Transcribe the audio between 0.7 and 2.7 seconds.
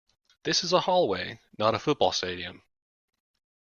a hallway, not a football stadium!